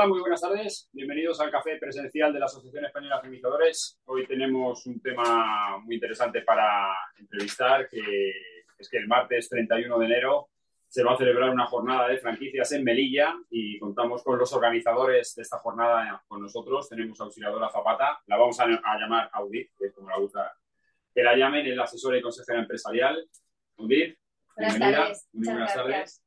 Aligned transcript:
Hola, 0.00 0.08
muy 0.08 0.20
buenas 0.20 0.40
tardes. 0.40 0.88
Bienvenidos 0.92 1.38
al 1.42 1.50
café 1.50 1.76
presencial 1.76 2.32
de 2.32 2.38
la 2.38 2.46
Asociación 2.46 2.86
Española 2.86 3.16
de 3.16 3.20
Feminizadores. 3.20 4.00
Hoy 4.06 4.26
tenemos 4.26 4.86
un 4.86 4.98
tema 4.98 5.76
muy 5.76 5.96
interesante 5.96 6.40
para 6.40 6.96
entrevistar, 7.18 7.86
que 7.86 8.00
es 8.78 8.88
que 8.88 8.96
el 8.96 9.06
martes 9.06 9.50
31 9.50 9.98
de 9.98 10.06
enero 10.06 10.48
se 10.88 11.02
va 11.02 11.12
a 11.12 11.18
celebrar 11.18 11.50
una 11.50 11.66
jornada 11.66 12.08
de 12.08 12.16
franquicias 12.16 12.72
en 12.72 12.82
Melilla 12.82 13.34
y 13.50 13.78
contamos 13.78 14.24
con 14.24 14.38
los 14.38 14.50
organizadores 14.54 15.34
de 15.34 15.42
esta 15.42 15.58
jornada 15.58 16.24
con 16.26 16.40
nosotros. 16.40 16.88
Tenemos 16.88 17.20
a 17.20 17.24
Auxiliadora 17.24 17.68
Zapata, 17.68 18.22
la 18.24 18.38
vamos 18.38 18.58
a, 18.58 18.68
llamar 18.68 19.28
Audit, 19.34 19.68
que 19.78 19.88
es 19.88 19.92
como 19.92 20.08
la 20.08 20.16
gusta 20.16 20.50
que 21.14 21.22
la 21.22 21.36
llamen, 21.36 21.66
el 21.66 21.78
asesor 21.78 22.16
y 22.16 22.22
consejera 22.22 22.60
empresarial. 22.60 23.22
Audit, 23.76 24.18
buenas 24.56 24.78
tardes. 24.78 25.28
Muy 25.34 25.46
buenas 25.46 25.74
tardes 25.74 26.22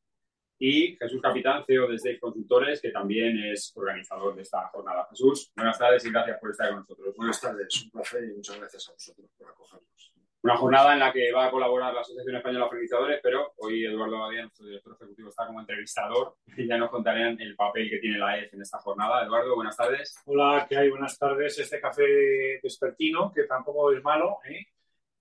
y 0.59 0.95
Jesús 0.95 1.21
Capitán, 1.21 1.63
CEO 1.65 1.87
de 1.87 1.95
State 1.95 2.19
Consultores, 2.19 2.81
que 2.81 2.91
también 2.91 3.37
es 3.43 3.71
organizador 3.75 4.35
de 4.35 4.41
esta 4.41 4.67
jornada. 4.67 5.07
Jesús, 5.09 5.51
buenas 5.55 5.77
tardes 5.77 6.05
y 6.05 6.11
gracias 6.11 6.39
por 6.39 6.51
estar 6.51 6.69
con 6.69 6.79
nosotros. 6.79 7.15
Buenas 7.15 7.41
tardes, 7.41 7.83
un 7.83 7.91
placer 7.91 8.23
y 8.23 8.33
muchas 8.33 8.57
gracias 8.57 8.89
a 8.89 8.93
vosotros 8.93 9.29
por 9.37 9.49
acogernos. 9.49 10.13
Una 10.43 10.57
jornada 10.57 10.93
en 10.93 10.99
la 10.99 11.13
que 11.13 11.31
va 11.31 11.45
a 11.45 11.51
colaborar 11.51 11.93
la 11.93 12.01
Asociación 12.01 12.35
Española 12.35 12.65
de 12.65 12.69
Organizadores, 12.69 13.19
pero 13.23 13.53
hoy 13.57 13.85
Eduardo 13.85 14.19
Badía, 14.19 14.41
nuestro 14.41 14.65
director 14.65 14.93
ejecutivo, 14.93 15.29
está 15.29 15.47
como 15.47 15.61
entrevistador 15.61 16.35
y 16.57 16.67
ya 16.67 16.77
nos 16.77 16.89
contarán 16.89 17.39
el 17.39 17.55
papel 17.55 17.89
que 17.89 17.99
tiene 17.99 18.17
la 18.17 18.37
EF 18.37 18.53
en 18.53 18.61
esta 18.61 18.79
jornada. 18.79 19.23
Eduardo, 19.23 19.55
buenas 19.55 19.77
tardes. 19.77 20.17
Hola, 20.25 20.65
¿qué 20.67 20.75
hay? 20.75 20.89
Buenas 20.89 21.17
tardes. 21.17 21.57
Este 21.59 21.79
café 21.79 22.59
despertino, 22.61 23.31
que 23.31 23.43
tampoco 23.43 23.93
es 23.93 24.03
malo, 24.03 24.39
¿eh? 24.43 24.65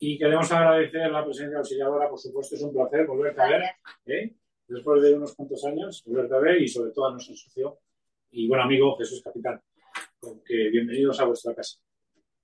Y 0.05 0.19
queremos 0.19 0.51
agradecer 0.51 1.09
la 1.13 1.25
presencia 1.25 1.59
auxiliadora, 1.59 2.09
por 2.09 2.19
supuesto, 2.19 2.57
es 2.57 2.63
un 2.63 2.73
placer 2.73 3.07
volverte 3.07 3.41
a 3.41 3.47
ver. 3.49 3.63
¿eh? 4.07 4.35
Después 4.73 5.03
de 5.03 5.15
unos 5.15 5.35
cuantos 5.35 5.65
años, 5.65 6.03
volverte 6.07 6.35
a 6.35 6.39
ver 6.39 6.63
y 6.63 6.69
sobre 6.69 6.93
todo 6.93 7.09
a 7.09 7.13
nuestro 7.13 7.37
socio 7.37 7.79
y 8.31 8.49
buen 8.49 8.61
amigo 8.61 8.97
Jesús 8.97 9.23
Capitán. 9.23 9.61
Con 10.19 10.43
que 10.43 10.71
bienvenidos 10.71 11.21
a 11.21 11.25
vuestra 11.25 11.55
casa. 11.55 11.79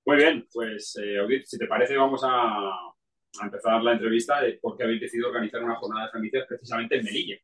Muy 0.05 0.17
bien, 0.17 0.47
pues 0.53 0.97
eh, 1.03 1.19
Audit, 1.19 1.47
si 1.47 1.59
te 1.59 1.67
parece 1.67 1.97
vamos 1.97 2.23
a, 2.25 2.29
a, 2.29 3.45
empezar 3.45 3.83
la 3.83 3.93
entrevista 3.93 4.41
de 4.41 4.55
por 4.55 4.77
qué 4.77 4.85
habéis 4.85 5.01
decidido 5.01 5.29
organizar 5.29 5.63
una 5.63 5.77
jornada 5.77 6.07
de 6.07 6.11
franquicias 6.11 6.47
precisamente 6.47 6.97
en 6.97 7.05
Melilla. 7.05 7.37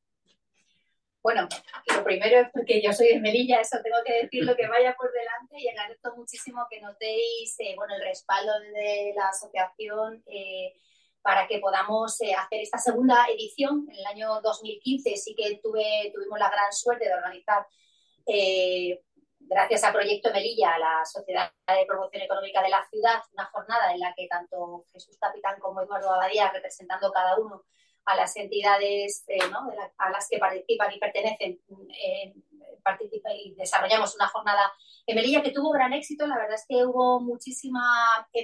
Bueno, 1.23 1.49
lo 1.95 2.05
primero 2.05 2.41
es 2.41 2.49
porque 2.53 2.83
yo 2.83 2.93
soy 2.93 3.09
de 3.09 3.21
Melilla, 3.21 3.61
eso 3.61 3.79
tengo 3.83 3.97
que 4.05 4.25
decir 4.25 4.45
lo 4.45 4.55
que 4.55 4.67
vaya 4.67 4.95
por 4.95 5.11
delante 5.11 5.57
y 5.59 5.69
agradezco 5.69 6.15
muchísimo 6.17 6.67
que 6.71 6.83
notéis 6.83 7.55
eh, 7.61 7.75
bueno, 7.77 7.95
el 7.95 8.03
respaldo 8.03 8.53
de 8.61 9.15
la 9.17 9.29
asociación. 9.29 10.23
Eh, 10.27 10.75
para 11.25 11.47
que 11.49 11.59
podamos 11.59 12.21
eh, 12.21 12.35
hacer 12.35 12.61
esta 12.61 12.77
segunda 12.77 13.27
edición. 13.35 13.87
En 13.89 13.97
el 13.97 14.05
año 14.05 14.43
2015 14.43 15.17
sí 15.17 15.35
que 15.35 15.59
tuve, 15.63 16.13
tuvimos 16.15 16.39
la 16.39 16.51
gran 16.51 16.71
suerte 16.71 17.07
de 17.07 17.15
organizar, 17.15 17.67
eh, 18.27 19.01
gracias 19.41 19.85
a 19.85 19.93
Proyecto 19.93 20.31
Melilla, 20.31 20.77
la 20.77 21.03
Sociedad 21.07 21.51
de 21.67 21.87
Promoción 21.87 22.23
Económica 22.23 22.63
de 22.63 22.69
la 22.69 22.87
Ciudad, 22.91 23.23
una 23.33 23.47
jornada 23.47 23.95
en 23.95 24.01
la 24.01 24.15
que 24.15 24.27
tanto 24.29 24.85
Jesús 24.93 25.17
Capitán 25.19 25.59
como 25.61 25.81
Eduardo 25.81 26.13
Abadía, 26.13 26.53
representando 26.53 27.11
cada 27.11 27.39
uno 27.39 27.65
a 28.05 28.17
las 28.17 28.37
entidades 28.37 29.25
eh, 29.27 29.39
a 29.97 30.11
las 30.11 30.29
que 30.29 30.37
participan 30.37 30.93
y 30.93 30.99
pertenecen, 30.99 31.59
y 33.35 33.55
desarrollamos 33.55 34.15
una 34.15 34.29
jornada 34.29 34.71
en 35.07 35.17
Melilla 35.17 35.43
que 35.43 35.53
tuvo 35.53 35.71
gran 35.71 35.95
éxito. 35.95 36.27
La 36.27 36.37
verdad 36.37 36.57
es 36.57 36.67
que 36.69 36.85
hubo 36.85 37.19
muchísima 37.19 37.83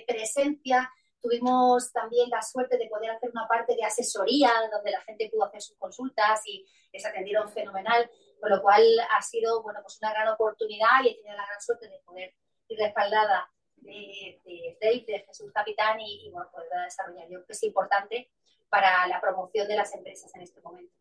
presencia 0.06 0.90
Tuvimos 1.20 1.92
también 1.92 2.30
la 2.30 2.40
suerte 2.40 2.78
de 2.78 2.88
poder 2.88 3.10
hacer 3.10 3.30
una 3.30 3.46
parte 3.46 3.74
de 3.76 3.84
asesoría 3.84 4.50
donde 4.72 4.90
la 4.90 5.00
gente 5.02 5.28
pudo 5.30 5.44
hacer 5.44 5.60
sus 5.60 5.76
consultas 5.76 6.40
y 6.46 6.64
les 6.92 7.04
atendieron 7.04 7.50
fenomenal, 7.50 8.10
con 8.40 8.50
lo 8.50 8.62
cual 8.62 8.82
ha 9.10 9.20
sido 9.20 9.62
bueno, 9.62 9.80
pues 9.82 9.98
una 10.00 10.12
gran 10.12 10.28
oportunidad 10.28 11.04
y 11.04 11.08
he 11.08 11.14
tenido 11.16 11.36
la 11.36 11.46
gran 11.46 11.60
suerte 11.60 11.88
de 11.88 12.00
poder 12.04 12.34
ir 12.68 12.78
respaldada 12.78 13.50
de, 13.76 14.40
de 14.44 14.78
Dave, 14.80 15.04
de 15.06 15.24
Jesús 15.26 15.52
Capitán 15.52 16.00
y, 16.00 16.30
bueno, 16.30 16.48
poder 16.50 16.68
desarrollar. 16.84 17.24
Yo 17.24 17.36
creo 17.36 17.46
que 17.46 17.52
es 17.52 17.62
importante 17.64 18.30
para 18.68 19.06
la 19.08 19.20
promoción 19.20 19.68
de 19.68 19.76
las 19.76 19.94
empresas 19.94 20.34
en 20.34 20.42
este 20.42 20.60
momento. 20.60 20.92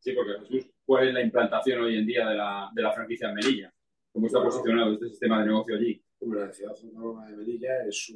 Sí, 0.00 0.12
porque 0.12 0.40
Jesús, 0.40 0.70
¿cuál 0.84 1.08
es 1.08 1.14
la 1.14 1.20
implantación 1.20 1.82
hoy 1.82 1.96
en 1.96 2.06
día 2.06 2.26
de 2.26 2.34
la, 2.34 2.70
de 2.74 2.82
la 2.82 2.92
franquicia 2.92 3.28
en 3.28 3.34
Melilla? 3.34 3.72
¿Cómo 4.12 4.26
está 4.26 4.42
posicionado 4.42 4.92
este 4.92 5.08
sistema 5.08 5.40
de 5.40 5.46
negocio 5.46 5.76
allí? 5.76 6.04
La 6.28 6.52
ciudad 6.52 6.72
autónoma 6.72 7.28
de 7.28 7.36
Melilla 7.36 7.84
es, 7.86 8.12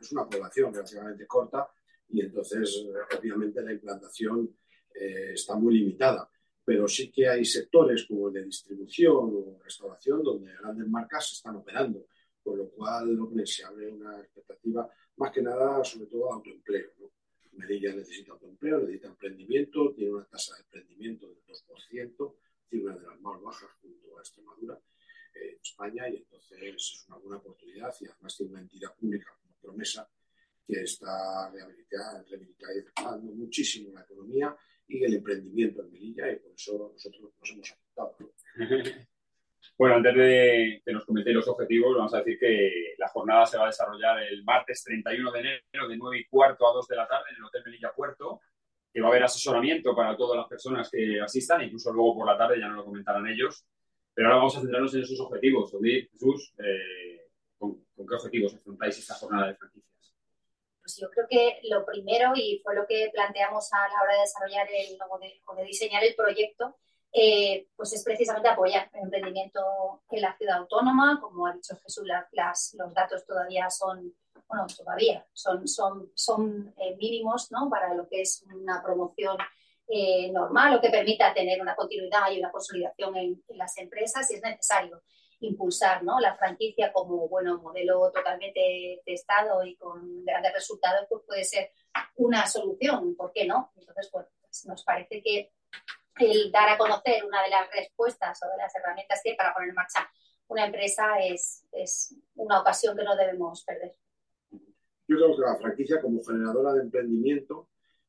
es, 0.00 0.12
una 0.12 0.28
población 0.28 0.72
relativamente 0.72 1.26
corta 1.26 1.68
y 2.08 2.20
entonces 2.20 2.86
obviamente 3.18 3.62
la 3.62 3.72
implantación 3.72 4.56
eh, 4.94 5.32
está 5.32 5.56
muy 5.56 5.78
limitada. 5.78 6.30
Pero 6.64 6.88
sí 6.88 7.10
que 7.10 7.28
hay 7.28 7.44
sectores 7.44 8.04
como 8.04 8.28
el 8.28 8.34
de 8.34 8.44
distribución 8.44 9.16
o 9.16 9.58
restauración 9.62 10.22
donde 10.22 10.52
grandes 10.54 10.88
marcas 10.88 11.32
están 11.32 11.56
operando, 11.56 12.06
con 12.42 12.58
lo 12.58 12.68
cual 12.70 13.16
se 13.44 13.64
abre 13.64 13.88
una 13.88 14.20
expectativa 14.20 14.88
más 15.16 15.32
que 15.32 15.42
nada 15.42 15.82
sobre 15.84 16.06
todo 16.06 16.32
autoempleo. 16.32 16.90
¿no? 16.98 17.10
Melilla 17.52 17.94
necesita 17.94 18.32
autoempleo, 18.32 18.80
necesita 18.80 19.08
emprendimiento, 19.08 19.92
tiene 19.94 20.14
una 20.14 20.24
tasa 20.24 20.54
de 20.56 20.62
emprendimiento 20.62 21.28
del 21.28 21.38
2%, 21.46 22.34
es 22.70 22.82
una 22.82 22.96
de 22.96 23.06
las 23.06 23.20
más 23.20 23.40
bajas 23.40 23.70
junto 23.80 24.18
a 24.18 24.20
Extremadura 24.20 24.78
en 25.42 25.58
España 25.60 26.08
y 26.08 26.16
entonces 26.16 26.58
es 26.62 27.04
una 27.08 27.18
buena 27.18 27.36
oportunidad 27.38 27.94
y 28.00 28.06
además 28.06 28.36
tiene 28.36 28.52
una 28.52 28.60
entidad 28.62 28.94
pública 28.94 29.30
como 29.40 29.54
promesa 29.60 30.08
que 30.66 30.82
está 30.82 31.50
rehabilitando 31.50 33.32
muchísimo 33.32 33.92
la 33.92 34.02
economía 34.02 34.56
y 34.88 35.04
el 35.04 35.14
emprendimiento 35.14 35.82
en 35.82 35.92
Melilla 35.92 36.32
y 36.32 36.36
por 36.36 36.52
eso 36.52 36.90
nosotros 36.92 37.32
nos 37.38 37.50
hemos 37.50 37.72
apuntado. 37.72 38.32
Bueno, 39.78 39.96
antes 39.96 40.14
de 40.14 40.82
que 40.84 40.92
nos 40.92 41.04
comentéis 41.04 41.36
los 41.36 41.48
objetivos, 41.48 41.94
vamos 41.96 42.14
a 42.14 42.18
decir 42.18 42.38
que 42.38 42.94
la 42.96 43.08
jornada 43.08 43.44
se 43.44 43.58
va 43.58 43.64
a 43.64 43.66
desarrollar 43.66 44.22
el 44.22 44.42
martes 44.42 44.82
31 44.84 45.30
de 45.32 45.40
enero 45.40 45.88
de 45.88 45.96
9 45.98 46.18
y 46.18 46.24
cuarto 46.28 46.66
a 46.66 46.72
2 46.72 46.88
de 46.88 46.96
la 46.96 47.06
tarde 47.06 47.24
en 47.30 47.36
el 47.36 47.44
Hotel 47.44 47.62
Melilla 47.66 47.92
Puerto, 47.94 48.40
que 48.90 49.02
va 49.02 49.08
a 49.08 49.10
haber 49.10 49.24
asesoramiento 49.24 49.94
para 49.94 50.16
todas 50.16 50.38
las 50.38 50.46
personas 50.48 50.88
que 50.90 51.20
asistan, 51.20 51.62
incluso 51.62 51.92
luego 51.92 52.14
por 52.14 52.26
la 52.26 52.38
tarde, 52.38 52.58
ya 52.58 52.68
nos 52.68 52.78
lo 52.78 52.84
comentarán 52.86 53.26
ellos, 53.26 53.66
pero 54.16 54.28
ahora 54.28 54.38
vamos 54.38 54.56
a 54.56 54.60
centrarnos 54.60 54.94
en 54.94 55.02
esos 55.02 55.20
objetivos. 55.20 55.70
Jesús, 56.10 56.54
eh, 56.58 57.28
¿con, 57.58 57.84
qué 57.94 58.14
objetivos 58.14 58.54
afrontáis 58.54 58.98
esta 58.98 59.14
jornada 59.14 59.48
de 59.48 59.56
franquicias? 59.56 60.14
Pues 60.80 60.96
yo 60.96 61.10
creo 61.10 61.26
que 61.28 61.60
lo 61.68 61.84
primero, 61.84 62.32
y 62.34 62.58
fue 62.64 62.74
lo 62.74 62.86
que 62.86 63.10
planteamos 63.12 63.70
a 63.74 63.86
la 63.86 64.02
hora 64.02 64.14
de 64.14 64.20
desarrollar 64.20 64.66
el, 64.72 64.98
o 65.46 65.54
de, 65.54 65.64
diseñar 65.64 66.02
el 66.02 66.14
proyecto, 66.14 66.78
eh, 67.12 67.68
pues 67.76 67.92
es 67.92 68.02
precisamente 68.02 68.48
apoyar 68.48 68.88
el 68.94 69.02
emprendimiento 69.02 69.60
en 70.10 70.22
la 70.22 70.34
ciudad 70.38 70.60
autónoma. 70.60 71.20
Como 71.20 71.46
ha 71.46 71.52
dicho 71.52 71.76
Jesús, 71.82 72.08
los 72.08 72.94
datos 72.94 73.26
todavía 73.26 73.68
son, 73.68 74.14
bueno, 74.48 74.66
todavía 74.74 75.26
son, 75.34 75.68
son, 75.68 76.10
son 76.14 76.72
eh, 76.78 76.96
mínimos 76.96 77.52
¿no? 77.52 77.68
para 77.68 77.92
lo 77.92 78.08
que 78.08 78.22
es 78.22 78.42
una 78.50 78.82
promoción 78.82 79.36
eh, 79.88 80.30
normal 80.32 80.74
o 80.74 80.80
que 80.80 80.90
permita 80.90 81.32
tener 81.32 81.60
una 81.60 81.76
continuidad 81.76 82.30
y 82.32 82.40
una 82.40 82.50
consolidación 82.50 83.16
en, 83.16 83.42
las 83.50 83.76
empresas, 83.78 84.30
y 84.30 84.34
es 84.34 84.42
necesario 84.42 85.02
impulsar 85.40 86.02
¿no? 86.02 86.18
la 86.18 86.34
franquicia 86.34 86.92
como 86.92 87.28
bueno 87.28 87.60
modelo 87.60 88.10
totalmente 88.10 89.02
testado 89.04 89.64
y 89.64 89.76
con 89.76 90.24
grandes 90.24 90.54
resultados, 90.54 91.06
pues 91.08 91.22
puede 91.26 91.44
ser 91.44 91.70
una 92.16 92.46
solución, 92.46 93.14
¿por 93.14 93.32
qué 93.32 93.46
no? 93.46 93.72
Entonces, 93.76 94.08
pues 94.10 94.26
nos 94.66 94.82
parece 94.82 95.22
que 95.22 95.52
el 96.18 96.50
dar 96.50 96.70
a 96.70 96.78
conocer 96.78 97.24
una 97.24 97.42
de 97.42 97.50
las 97.50 97.70
respuestas 97.70 98.40
o 98.42 98.50
de 98.50 98.56
las 98.56 98.74
herramientas 98.74 99.20
que 99.22 99.30
hay 99.30 99.36
para 99.36 99.52
poner 99.52 99.68
en 99.68 99.74
marcha 99.74 100.08
una 100.48 100.66
empresa 100.66 101.18
es, 101.20 101.66
es 101.72 102.14
una 102.36 102.60
ocasión 102.60 102.96
que 102.96 103.04
no 103.04 103.16
debemos 103.16 103.64
perder. 103.64 103.92
Yo 105.08 105.16
creo 105.16 105.36
que 105.36 105.42
la 105.42 105.56
franquicia 105.56 106.00
como 106.00 106.22
generadora 106.24 106.72
de 106.72 106.82
emprendimiento 106.82 107.68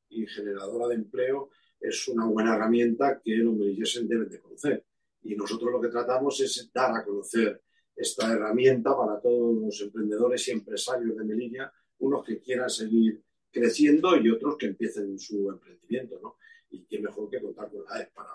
y 0.09 0.25
generadora 0.27 0.87
de 0.87 0.95
empleo 0.95 1.49
es 1.79 2.07
una 2.07 2.25
buena 2.25 2.55
herramienta 2.55 3.21
que 3.23 3.35
los 3.37 3.55
melillenses 3.55 4.07
deben 4.07 4.29
de 4.29 4.39
conocer. 4.39 4.85
Y 5.23 5.35
nosotros 5.35 5.71
lo 5.71 5.81
que 5.81 5.89
tratamos 5.89 6.39
es 6.41 6.71
dar 6.73 6.95
a 6.95 7.03
conocer 7.03 7.61
esta 7.95 8.31
herramienta 8.31 8.95
para 8.95 9.19
todos 9.19 9.55
los 9.55 9.81
emprendedores 9.81 10.47
y 10.47 10.51
empresarios 10.51 11.17
de 11.17 11.23
Melilla, 11.23 11.71
unos 11.99 12.23
que 12.23 12.39
quieran 12.39 12.69
seguir 12.69 13.21
creciendo 13.51 14.15
y 14.17 14.29
otros 14.29 14.55
que 14.57 14.67
empiecen 14.67 15.17
su 15.17 15.49
emprendimiento. 15.49 16.19
¿no? 16.21 16.37
Y 16.69 16.85
qué 16.85 16.99
mejor 16.99 17.29
que 17.29 17.41
contar 17.41 17.71
con 17.71 17.83
la 17.85 18.01
EF 18.01 18.11
para 18.13 18.29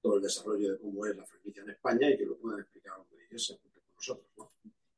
todo 0.00 0.16
el 0.16 0.22
desarrollo 0.22 0.72
de 0.72 0.78
cómo 0.78 1.06
es 1.06 1.16
la 1.16 1.24
franquicia 1.24 1.62
en 1.62 1.70
España 1.70 2.10
y 2.10 2.16
que 2.16 2.26
lo 2.26 2.36
puedan 2.36 2.60
explicar 2.60 2.94
a 2.94 2.98
los 2.98 3.06
con 3.06 3.82
nosotros. 3.94 4.28
¿no? 4.36 4.52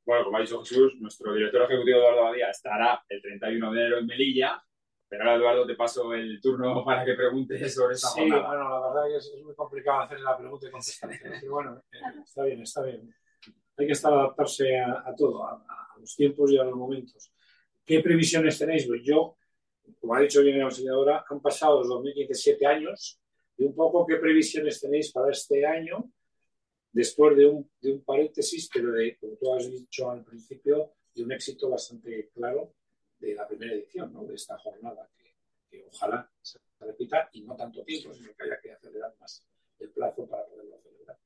Bueno, 0.05 0.25
como 0.25 0.38
ha 0.38 0.40
dicho 0.40 0.62
Jesús, 0.64 0.96
nuestro 1.00 1.35
director 1.35 1.62
ejecutivo 1.62 1.99
Eduardo 1.99 2.23
Badía 2.23 2.50
estará 2.50 3.05
el 3.08 3.20
31 3.20 3.73
de 3.73 3.81
enero 3.81 3.99
en 3.99 4.06
Melilla 4.06 4.62
pero 5.08 5.25
ahora, 5.25 5.37
Eduardo, 5.37 5.66
te 5.66 5.75
paso 5.75 6.12
el 6.12 6.40
turno 6.40 6.84
para 6.84 7.05
que 7.05 7.14
preguntes 7.14 7.75
sobre 7.75 7.94
esta 7.94 8.08
sí, 8.08 8.20
bueno, 8.20 8.43
la 8.43 8.88
verdad 8.88 9.16
es 9.16 9.31
que 9.31 9.38
es 9.38 9.44
muy 9.44 9.55
complicado 9.55 10.02
hacer 10.02 10.20
la 10.20 10.37
pregunta 10.37 10.69
y 10.69 10.70
contestar. 10.70 11.10
Pero 11.22 11.52
bueno, 11.52 11.82
eh, 11.93 11.99
está 12.22 12.44
bien, 12.44 12.62
está 12.62 12.82
bien. 12.82 13.14
Hay 13.76 13.87
que 13.87 13.93
estar 13.93 14.12
adaptarse 14.12 14.78
a, 14.81 15.14
todo, 15.16 15.46
a, 15.46 15.64
los 15.99 16.14
tiempos 16.14 16.50
y 16.50 16.58
a 16.58 16.64
los 16.64 16.75
momentos. 16.75 17.32
¿Qué 17.84 18.00
previsiones 18.00 18.58
tenéis? 18.58 18.87
Pues 18.87 19.02
yo, 19.02 19.37
como 20.00 20.14
ha 20.14 20.20
dicho 20.20 20.43
bien 20.43 20.58
la 20.58 20.70
señora, 20.70 21.25
han 21.28 21.40
pasado 21.40 21.78
los 21.78 21.88
2017 21.88 22.66
años 22.66 23.20
y 23.56 23.64
un 23.64 23.75
poco 23.75 24.04
qué 24.04 24.16
previsiones 24.16 24.81
tenéis 24.81 25.12
para 25.12 25.31
este 25.31 25.64
año 25.64 26.11
después 26.93 27.37
de 27.37 27.46
un, 27.46 27.70
de 27.81 27.93
un 27.93 28.04
paréntesis, 28.04 28.69
pero 28.72 28.93
de, 28.93 29.16
como 29.16 29.37
tú 29.37 29.54
has 29.54 29.70
dicho 29.70 30.11
al 30.11 30.25
principio, 30.25 30.94
de 31.14 31.22
un 31.22 31.32
éxito 31.32 31.70
bastante 31.70 32.31
claro 32.34 32.75
de 33.19 33.35
la 33.35 33.47
primera 33.47 33.73
edición, 33.73 34.12
¿no? 34.12 34.25
de 34.25 34.35
esta 34.35 34.59
jornada, 34.59 35.09
que, 35.17 35.35
que 35.69 35.85
ojalá 35.87 36.31
se 36.41 36.59
repita 36.81 37.29
y 37.32 37.43
no 37.43 37.56
tanto 37.56 37.82
tiempo, 37.85 38.12
sino 38.15 38.35
que 38.35 38.44
haya 38.44 38.61
que 38.61 38.73
acelerar 38.73 39.15
más 39.20 39.44
el 39.79 39.91
plazo 39.91 40.26
para 40.26 40.47
poderlo 40.47 40.79
celebrar. 40.81 41.19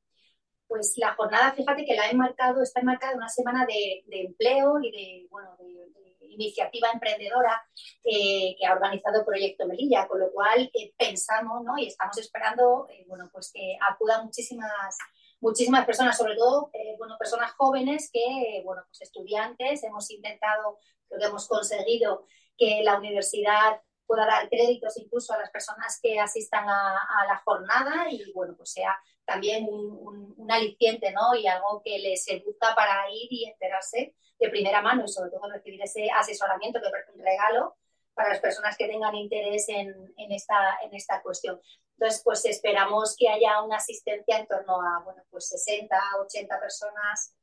Pues 0.66 0.94
la 0.96 1.14
jornada, 1.14 1.52
fíjate 1.52 1.84
que 1.84 1.94
la 1.94 2.10
he 2.10 2.14
marcado, 2.14 2.62
está 2.62 2.80
enmarcada 2.80 3.12
en 3.12 3.18
una 3.18 3.28
semana 3.28 3.66
de, 3.66 4.04
de 4.06 4.20
empleo 4.22 4.80
y 4.82 4.90
de, 4.90 5.26
bueno, 5.30 5.54
de, 5.58 5.90
de 5.94 6.26
iniciativa 6.32 6.88
emprendedora 6.92 7.62
eh, 8.04 8.56
que 8.58 8.66
ha 8.66 8.72
organizado 8.72 9.24
Proyecto 9.24 9.66
Melilla, 9.66 10.06
con 10.08 10.20
lo 10.20 10.32
cual 10.32 10.70
eh, 10.72 10.94
pensamos 10.96 11.62
¿no? 11.62 11.76
y 11.78 11.86
estamos 11.86 12.16
esperando 12.18 12.86
eh, 12.90 13.04
bueno, 13.06 13.28
pues 13.32 13.52
que 13.52 13.76
acudan 13.88 14.24
muchísimas 14.24 14.96
muchísimas 15.40 15.84
personas, 15.84 16.16
sobre 16.16 16.36
todo 16.36 16.70
eh, 16.72 16.94
bueno, 16.98 17.16
personas 17.18 17.52
jóvenes 17.52 18.08
que, 18.12 18.62
bueno, 18.64 18.82
pues 18.86 19.02
estudiantes, 19.02 19.82
hemos 19.82 20.08
intentado, 20.10 20.78
creo 21.12 21.20
que 21.20 21.26
hemos 21.26 21.48
conseguido 21.48 22.26
que 22.56 22.82
la 22.82 22.96
universidad 22.96 23.80
pueda 24.06 24.26
dar 24.26 24.48
créditos 24.48 24.96
incluso 24.98 25.32
a 25.32 25.38
las 25.38 25.50
personas 25.50 25.98
que 26.02 26.18
asistan 26.18 26.68
a, 26.68 26.98
a 26.98 27.26
la 27.26 27.38
jornada 27.44 28.10
y 28.10 28.32
bueno, 28.32 28.54
pues 28.56 28.72
sea 28.72 28.98
también 29.24 29.66
un, 29.68 29.90
un, 29.90 30.34
un, 30.36 30.50
aliciente 30.50 31.12
¿no? 31.12 31.34
y 31.34 31.46
algo 31.46 31.80
que 31.84 31.98
les 31.98 32.24
seduzca 32.24 32.74
para 32.74 33.08
ir 33.10 33.32
y 33.32 33.44
enterarse 33.44 34.14
de 34.38 34.48
primera 34.50 34.82
mano 34.82 35.04
y 35.04 35.08
sobre 35.08 35.30
todo 35.30 35.50
recibir 35.50 35.80
ese 35.82 36.08
asesoramiento 36.10 36.80
que 36.80 36.88
es 36.88 37.14
un 37.14 37.22
regalo 37.22 37.76
para 38.14 38.30
las 38.30 38.40
personas 38.40 38.76
que 38.76 38.88
tengan 38.88 39.14
interés 39.14 39.68
en, 39.68 40.12
en, 40.16 40.32
esta, 40.32 40.78
en 40.82 40.94
esta 40.94 41.22
cuestión. 41.22 41.60
Entonces, 41.96 42.20
pues 42.24 42.44
esperamos 42.44 43.16
que 43.16 43.28
haya 43.28 43.62
una 43.62 43.76
asistencia 43.76 44.38
en 44.38 44.46
torno 44.46 44.80
a, 44.82 45.02
bueno, 45.04 45.22
pues 45.30 45.48
60, 45.48 45.96
80 46.20 46.60
personas 46.60 47.34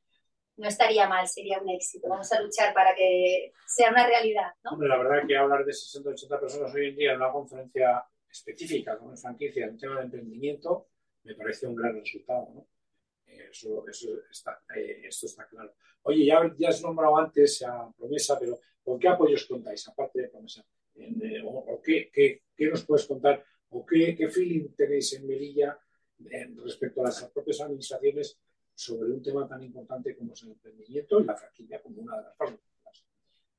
no 0.60 0.68
estaría 0.68 1.08
mal, 1.08 1.28
sería 1.28 1.60
un 1.60 1.70
éxito. 1.70 2.10
Vamos 2.10 2.32
a 2.34 2.42
luchar 2.42 2.74
para 2.74 2.94
que 2.94 3.54
sea 3.66 3.92
una 3.92 4.06
realidad. 4.06 4.52
¿no? 4.64 4.72
Hombre, 4.72 4.90
la 4.90 4.98
verdad 4.98 5.26
que 5.26 5.38
hablar 5.38 5.66
de 5.66 5.74
60 5.74 6.10
80 6.10 6.40
personas 6.40 6.76
hoy 6.76 6.90
en 6.90 6.96
día 6.96 7.12
en 7.12 7.18
una 7.18 7.32
conferencia 7.32 8.04
específica 8.30 8.98
como 8.98 9.14
es 9.14 9.22
franquicia 9.22 9.66
en 9.66 9.78
tema 9.78 9.98
de 9.98 10.04
emprendimiento 10.04 10.90
me 11.24 11.36
parece 11.36 11.66
un 11.68 11.76
gran 11.76 11.96
resultado. 11.96 12.50
¿no? 12.54 12.68
Eso, 13.26 13.86
eso 13.88 14.10
está, 14.30 14.62
eh, 14.76 15.02
esto 15.06 15.28
está 15.28 15.48
claro. 15.48 15.74
Oye, 16.04 16.26
ya, 16.26 16.54
ya 16.58 16.70
has 16.70 16.82
nombrado 16.82 17.18
antes 17.18 17.62
a 17.64 17.92
Promesa, 17.98 18.38
pero 18.40 18.60
¿con 18.84 19.00
qué 19.00 19.08
apoyos 19.08 19.46
contáis, 19.46 19.88
aparte 19.88 20.22
de 20.22 20.30
Promesa? 20.30 20.66
En, 20.96 21.22
eh, 21.22 21.42
o, 21.44 21.50
o 21.50 21.82
qué, 21.82 22.10
qué, 22.12 22.44
qué, 22.56 22.68
nos 22.68 22.84
puedes 22.84 23.06
contar? 23.06 23.46
¿O 23.70 23.86
qué, 23.86 24.16
qué 24.16 24.30
feeling 24.30 24.74
tenéis 24.76 25.14
en 25.14 25.28
Melilla 25.28 25.80
en, 26.30 26.58
respecto 26.58 27.02
a 27.02 27.06
las 27.06 27.24
propias 27.32 27.62
administraciones 27.62 28.38
sobre 28.80 29.12
un 29.12 29.22
tema 29.22 29.46
tan 29.46 29.62
importante 29.62 30.16
como 30.16 30.34
es 30.34 30.42
el 30.44 30.52
emprendimiento 30.52 31.20
y 31.20 31.26
la 31.26 31.36
franquicia 31.36 31.82
como 31.82 32.02
una 32.02 32.16
de 32.16 32.24
las 32.24 32.38
formas. 32.38 32.60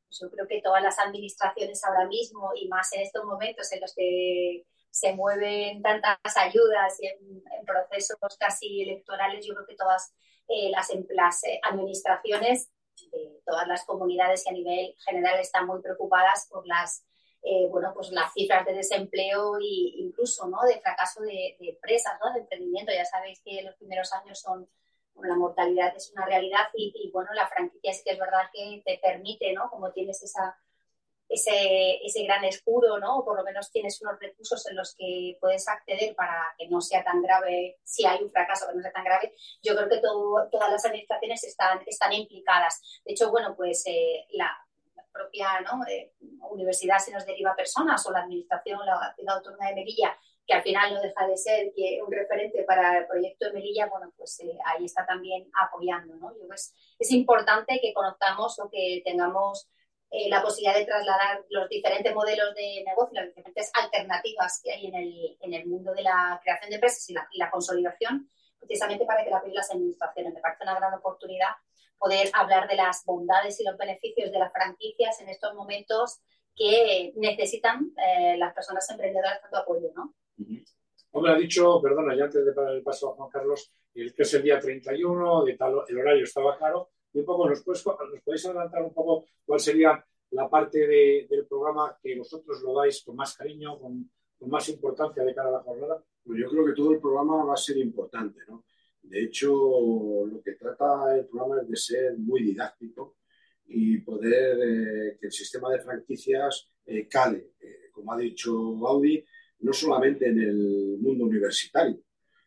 Yo 0.08 0.30
creo 0.30 0.48
que 0.48 0.62
todas 0.62 0.82
las 0.82 0.98
administraciones 0.98 1.84
ahora 1.84 2.06
mismo 2.06 2.50
y 2.56 2.68
más 2.68 2.92
en 2.94 3.02
estos 3.02 3.24
momentos 3.24 3.70
en 3.70 3.80
los 3.80 3.94
que 3.94 4.66
se 4.90 5.12
mueven 5.14 5.82
tantas 5.82 6.36
ayudas 6.36 6.98
y 7.00 7.06
en, 7.06 7.42
en 7.58 7.64
procesos 7.66 8.16
casi 8.38 8.82
electorales, 8.82 9.46
yo 9.46 9.54
creo 9.54 9.66
que 9.66 9.76
todas 9.76 10.14
eh, 10.48 10.70
las, 10.70 10.88
las 11.10 11.44
eh, 11.44 11.60
administraciones 11.62 12.70
de 13.12 13.40
todas 13.44 13.68
las 13.68 13.84
comunidades 13.84 14.46
y 14.46 14.48
a 14.48 14.52
nivel 14.52 14.94
general 15.04 15.38
están 15.38 15.66
muy 15.66 15.82
preocupadas 15.82 16.48
por 16.50 16.66
las 16.66 17.04
eh, 17.42 17.68
bueno, 17.70 17.92
pues 17.94 18.10
las 18.10 18.32
cifras 18.34 18.66
de 18.66 18.74
desempleo 18.74 19.56
e 19.58 20.00
incluso 20.00 20.46
¿no? 20.48 20.62
de 20.62 20.80
fracaso 20.80 21.22
de, 21.22 21.56
de 21.58 21.70
empresas, 21.70 22.12
¿no? 22.22 22.32
de 22.34 22.40
emprendimiento. 22.40 22.92
Ya 22.92 23.04
sabéis 23.04 23.40
que 23.42 23.62
los 23.62 23.76
primeros 23.76 24.12
años 24.12 24.38
son 24.38 24.68
la 25.22 25.36
mortalidad 25.36 25.94
es 25.96 26.10
una 26.12 26.26
realidad 26.26 26.68
y, 26.74 26.92
y, 26.94 27.10
bueno, 27.10 27.32
la 27.34 27.48
franquicia 27.48 27.90
es 27.90 28.02
que 28.04 28.12
es 28.12 28.18
verdad 28.18 28.50
que 28.52 28.82
te 28.84 28.98
permite, 28.98 29.52
¿no? 29.52 29.70
Como 29.70 29.92
tienes 29.92 30.22
esa, 30.22 30.56
ese, 31.30 32.04
ese 32.04 32.24
gran 32.24 32.44
escudo, 32.44 32.98
¿no? 32.98 33.18
O 33.18 33.24
por 33.24 33.36
lo 33.36 33.44
menos 33.44 33.70
tienes 33.70 34.02
unos 34.02 34.18
recursos 34.18 34.66
en 34.68 34.76
los 34.76 34.94
que 34.96 35.38
puedes 35.40 35.66
acceder 35.68 36.14
para 36.16 36.54
que 36.58 36.68
no 36.68 36.80
sea 36.80 37.04
tan 37.04 37.22
grave, 37.22 37.78
si 37.84 38.04
hay 38.04 38.22
un 38.22 38.30
fracaso 38.30 38.66
que 38.68 38.74
no 38.74 38.82
sea 38.82 38.92
tan 38.92 39.04
grave, 39.04 39.32
yo 39.62 39.76
creo 39.76 39.88
que 39.88 39.98
todo, 39.98 40.48
todas 40.50 40.70
las 40.70 40.84
administraciones 40.84 41.44
están, 41.44 41.80
están 41.86 42.12
implicadas. 42.12 43.00
De 43.04 43.12
hecho, 43.12 43.30
bueno, 43.30 43.54
pues 43.56 43.84
eh, 43.86 44.26
la, 44.30 44.50
la, 44.96 45.04
propia 45.12 45.60
¿no? 45.60 45.86
eh, 45.86 46.12
universidad 46.50 46.98
se 46.98 47.12
nos 47.12 47.24
deriva 47.24 47.54
personas 47.54 48.04
o 48.06 48.10
la 48.10 48.20
administración, 48.20 48.84
la 48.84 49.14
ciudad 49.14 49.36
autónoma 49.36 49.68
de 49.68 49.74
Melilla 49.76 50.18
que 50.50 50.56
al 50.56 50.62
final 50.64 50.94
no 50.94 51.00
deja 51.00 51.28
de 51.28 51.36
ser 51.36 51.72
un 52.04 52.10
referente 52.10 52.64
para 52.64 52.98
el 52.98 53.06
proyecto 53.06 53.46
de 53.46 53.52
Melilla, 53.52 53.86
bueno, 53.86 54.12
pues 54.16 54.40
eh, 54.40 54.58
ahí 54.66 54.84
está 54.84 55.06
también 55.06 55.48
apoyando, 55.62 56.16
¿no? 56.16 56.32
Yo 56.36 56.52
es, 56.52 56.74
es 56.98 57.12
importante 57.12 57.78
que 57.80 57.94
conozcamos 57.94 58.58
o 58.58 58.68
que 58.68 59.00
tengamos 59.04 59.68
eh, 60.10 60.28
la 60.28 60.42
posibilidad 60.42 60.76
de 60.76 60.86
trasladar 60.86 61.44
los 61.50 61.68
diferentes 61.68 62.12
modelos 62.12 62.52
de 62.56 62.82
negocio, 62.84 63.20
las 63.20 63.28
diferentes 63.28 63.70
alternativas 63.74 64.60
que 64.64 64.72
hay 64.72 64.86
en 64.86 64.94
el, 64.96 65.38
en 65.40 65.54
el 65.54 65.66
mundo 65.68 65.92
de 65.92 66.02
la 66.02 66.40
creación 66.42 66.70
de 66.70 66.74
empresas 66.74 67.08
y 67.08 67.14
la, 67.38 67.48
consolidación, 67.48 68.28
precisamente 68.58 69.04
para 69.04 69.22
que 69.22 69.30
la 69.30 69.40
las 69.54 69.70
administraciones. 69.70 70.34
Me 70.34 70.40
parece 70.40 70.64
una 70.64 70.74
gran 70.74 70.94
oportunidad 70.94 71.50
poder 71.96 72.28
hablar 72.32 72.66
de 72.66 72.74
las 72.74 73.04
bondades 73.04 73.60
y 73.60 73.64
los 73.64 73.76
beneficios 73.76 74.32
de 74.32 74.38
las 74.40 74.52
franquicias 74.52 75.20
en 75.20 75.28
estos 75.28 75.54
momentos 75.54 76.18
que 76.56 77.12
necesitan 77.14 77.92
eh, 78.04 78.36
las 78.36 78.52
personas 78.52 78.90
emprendedoras 78.90 79.40
tanto 79.42 79.58
apoyo, 79.58 79.92
¿no? 79.94 80.12
Hombre, 81.12 81.32
ha 81.32 81.36
dicho, 81.36 81.80
perdona, 81.82 82.16
ya 82.16 82.24
antes 82.24 82.44
de 82.44 82.52
parar 82.52 82.74
el 82.74 82.82
paso 82.82 83.10
a 83.10 83.14
Juan 83.14 83.30
Carlos, 83.30 83.72
el 83.94 84.14
que 84.14 84.22
es 84.22 84.34
el 84.34 84.42
día 84.42 84.60
31, 84.60 85.44
de 85.44 85.56
tal, 85.56 85.74
el 85.88 85.98
horario 85.98 86.24
estaba 86.24 86.56
claro, 86.56 86.90
y 87.12 87.18
un 87.18 87.24
poco, 87.24 87.48
¿nos, 87.48 87.62
puedes, 87.62 87.84
¿nos 87.84 88.22
podéis 88.24 88.46
adelantar 88.46 88.82
un 88.82 88.94
poco 88.94 89.24
cuál 89.44 89.58
sería 89.58 90.04
la 90.30 90.48
parte 90.48 90.86
de, 90.86 91.26
del 91.28 91.46
programa 91.46 91.98
que 92.00 92.16
vosotros 92.16 92.62
lo 92.62 92.74
dais 92.74 93.02
con 93.02 93.16
más 93.16 93.36
cariño, 93.36 93.78
con, 93.80 94.08
con, 94.38 94.48
más 94.48 94.68
importancia 94.68 95.24
de 95.24 95.34
cara 95.34 95.48
a 95.48 95.52
la 95.52 95.62
jornada? 95.62 96.04
Bueno, 96.24 96.42
yo 96.42 96.50
creo 96.50 96.66
que 96.66 96.72
todo 96.72 96.92
el 96.92 97.00
programa 97.00 97.44
va 97.44 97.54
a 97.54 97.56
ser 97.56 97.78
importante, 97.78 98.40
¿no? 98.48 98.64
De 99.02 99.24
hecho, 99.24 99.50
lo 99.50 100.40
que 100.42 100.52
trata 100.52 101.16
el 101.16 101.26
programa 101.26 101.62
es 101.62 101.68
de 101.68 101.76
ser 101.76 102.18
muy 102.18 102.42
didáctico 102.42 103.16
y 103.66 103.98
poder 103.98 104.58
eh, 104.60 105.18
que 105.18 105.26
el 105.26 105.32
sistema 105.32 105.70
de 105.70 105.80
franquicias 105.80 106.70
eh, 106.84 107.08
cale, 107.08 107.54
eh, 107.60 107.90
como 107.92 108.12
ha 108.12 108.18
dicho 108.18 108.52
Audi, 108.86 109.24
no 109.60 109.72
solamente 109.72 110.28
en 110.28 110.40
el 110.40 110.98
mundo 111.00 111.24
universitario, 111.24 112.00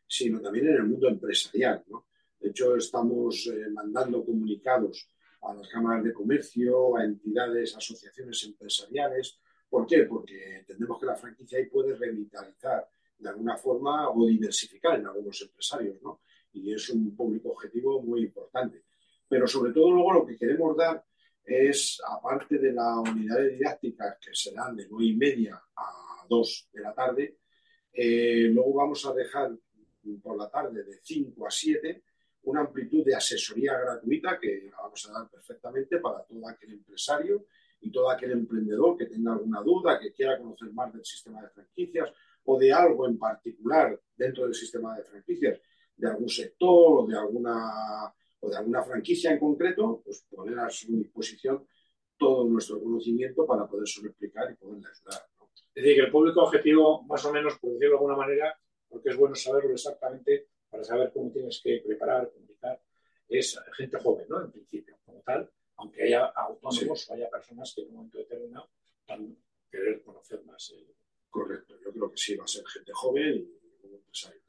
sino 0.08 0.42
también 0.42 0.68
en 0.68 0.76
el 0.76 0.84
mundo 0.84 1.08
empresarial. 1.08 1.84
¿no? 1.88 2.08
De 2.40 2.50
hecho, 2.50 2.76
estamos 2.76 3.48
eh, 3.48 3.70
mandando 3.72 4.24
comunicados 4.26 5.10
a 5.42 5.54
las 5.54 5.68
cámaras 5.68 6.04
de 6.04 6.14
comercio, 6.14 6.96
a 6.98 7.04
entidades, 7.04 7.76
asociaciones 7.76 8.44
empresariales. 8.44 9.40
¿Por 9.70 9.86
qué? 9.86 10.04
Porque 10.04 10.58
entendemos 10.60 11.00
que 11.00 11.06
la 11.06 11.16
franquicia 11.16 11.58
ahí 11.58 11.66
puede 11.66 11.96
revitalizar 11.96 12.88
de 13.18 13.30
alguna 13.30 13.58
forma 13.58 14.10
o 14.10 14.28
diversificar 14.28 15.00
en 15.00 15.08
algunos 15.08 15.42
empresarios, 15.42 16.02
¿no? 16.02 16.22
Y 16.54 16.74
es 16.74 16.90
un 16.90 17.16
público 17.16 17.50
objetivo 17.50 18.02
muy 18.02 18.22
importante. 18.24 18.84
Pero 19.28 19.48
sobre 19.48 19.72
todo 19.72 19.92
luego 19.92 20.14
lo 20.14 20.26
que 20.26 20.38
queremos 20.38 20.78
dar 20.78 21.04
es, 21.46 22.02
aparte 22.06 22.58
de 22.58 22.72
las 22.72 22.98
unidades 22.98 23.58
didácticas 23.58 24.18
que 24.20 24.34
serán 24.34 24.76
de 24.76 24.88
9 24.90 25.06
y 25.06 25.16
media 25.16 25.62
a 25.76 26.13
2 26.34 26.70
de 26.74 26.82
la 26.82 26.94
tarde, 26.94 27.38
eh, 27.94 28.50
luego 28.52 28.74
vamos 28.74 29.06
a 29.06 29.14
dejar 29.14 29.52
por 30.22 30.38
la 30.38 30.50
tarde 30.50 30.84
de 30.84 31.00
5 31.02 31.48
a 31.48 31.52
7 31.52 32.04
una 32.44 32.62
amplitud 32.62 33.06
de 33.06 33.16
asesoría 33.16 33.74
gratuita 33.80 34.38
que 34.40 34.70
la 34.70 34.78
vamos 34.82 35.08
a 35.08 35.14
dar 35.14 35.30
perfectamente 35.30 36.00
para 36.00 36.24
todo 36.24 36.48
aquel 36.48 36.74
empresario 36.74 37.46
y 37.80 37.92
todo 37.92 38.10
aquel 38.10 38.32
emprendedor 38.32 38.98
que 38.98 39.06
tenga 39.06 39.34
alguna 39.34 39.62
duda, 39.62 40.00
que 40.00 40.12
quiera 40.12 40.38
conocer 40.38 40.72
más 40.74 40.92
del 40.94 41.06
sistema 41.06 41.42
de 41.42 41.50
franquicias 41.50 42.12
o 42.46 42.60
de 42.60 42.74
algo 42.74 43.08
en 43.08 43.18
particular 43.18 43.98
dentro 44.16 44.44
del 44.44 44.54
sistema 44.54 44.98
de 44.98 45.04
franquicias, 45.04 45.60
de 45.96 46.10
algún 46.10 46.30
sector 46.30 47.04
o 47.04 47.08
de 47.08 47.18
alguna, 47.18 48.14
o 48.40 48.50
de 48.50 48.58
alguna 48.58 48.84
franquicia 48.84 49.32
en 49.32 49.40
concreto, 49.40 50.02
pues 50.04 50.26
poner 50.30 50.60
a 50.60 50.70
su 50.70 50.98
disposición 50.98 51.66
todo 52.18 52.46
nuestro 52.46 52.82
conocimiento 52.82 53.46
para 53.46 53.68
poder 53.68 53.84
explicar 53.84 54.52
y 54.52 54.56
poderle 54.56 54.88
ayudar. 54.88 55.22
Es 55.76 55.84
decir, 55.84 55.96
que 55.96 56.06
el 56.06 56.12
público 56.12 56.44
objetivo, 56.44 57.02
más 57.04 57.26
o 57.26 57.34
menos, 57.34 57.58
por 57.58 57.72
decirlo 57.72 57.96
de 57.96 57.96
alguna 57.96 58.16
manera, 58.16 58.60
porque 58.88 59.10
es 59.10 59.18
bueno 59.18 59.36
saberlo 59.36 59.74
exactamente, 59.74 60.50
para 60.70 60.84
saber 60.84 61.12
cómo 61.12 61.32
tienes 61.32 61.60
que 61.64 61.82
preparar, 61.86 62.32
comunicar, 62.32 62.80
es 63.28 63.60
gente 63.76 63.98
joven, 64.00 64.28
¿no? 64.30 64.42
En 64.42 64.52
principio, 64.52 64.98
como 65.06 65.22
tal, 65.22 65.50
aunque 65.78 66.04
haya 66.04 66.26
autónomos 66.26 67.02
sí. 67.02 67.12
o 67.12 67.14
haya 67.16 67.30
personas 67.30 67.74
que 67.76 67.82
en 67.82 67.90
un 67.90 67.96
momento 67.96 68.18
determinado 68.20 68.70
van 69.08 69.36
a 69.36 69.70
querer 69.72 70.04
conocer 70.04 70.44
más. 70.46 70.72
El... 70.72 70.88
Correcto, 71.30 71.76
yo 71.84 71.92
creo 71.92 72.12
que 72.12 72.18
sí, 72.18 72.36
va 72.36 72.44
a 72.44 72.48
ser 72.48 72.64
gente 72.68 72.92
joven 72.94 73.36
y 73.82 73.88
un 73.88 73.96
empresario. 73.96 74.42